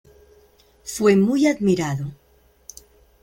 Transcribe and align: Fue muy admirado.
Fue 0.83 1.15
muy 1.15 1.45
admirado. 1.45 2.07